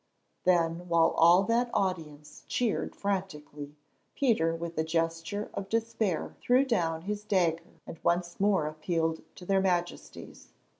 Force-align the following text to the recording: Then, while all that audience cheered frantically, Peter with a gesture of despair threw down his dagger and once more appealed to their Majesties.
Then, 0.45 0.87
while 0.89 1.11
all 1.11 1.43
that 1.43 1.69
audience 1.75 2.43
cheered 2.47 2.95
frantically, 2.95 3.75
Peter 4.15 4.55
with 4.55 4.75
a 4.79 4.83
gesture 4.83 5.51
of 5.53 5.69
despair 5.69 6.35
threw 6.41 6.65
down 6.65 7.03
his 7.03 7.23
dagger 7.23 7.73
and 7.85 7.99
once 8.01 8.39
more 8.39 8.65
appealed 8.65 9.21
to 9.35 9.45
their 9.45 9.61
Majesties. 9.61 10.53